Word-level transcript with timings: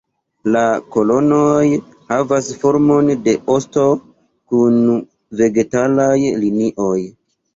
La 0.53 0.61
kolonoj 0.93 1.65
havas 2.13 2.47
formon 2.63 3.11
de 3.27 3.35
osto, 3.57 3.83
kun 4.53 4.79
vegetalaj 5.43 6.17
linioj. 6.45 6.99